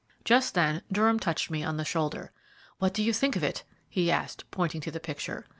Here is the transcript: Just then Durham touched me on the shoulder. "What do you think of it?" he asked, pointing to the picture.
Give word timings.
Just 0.25 0.55
then 0.55 0.81
Durham 0.91 1.19
touched 1.19 1.51
me 1.51 1.63
on 1.63 1.77
the 1.77 1.85
shoulder. 1.85 2.31
"What 2.79 2.91
do 2.91 3.03
you 3.03 3.13
think 3.13 3.35
of 3.35 3.43
it?" 3.43 3.63
he 3.87 4.09
asked, 4.09 4.49
pointing 4.49 4.81
to 4.81 4.89
the 4.89 4.99
picture. 4.99 5.45